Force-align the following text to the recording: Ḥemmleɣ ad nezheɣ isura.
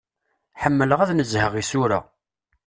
Ḥemmleɣ 0.61 0.99
ad 1.01 1.11
nezheɣ 1.13 1.53
isura. 1.61 1.99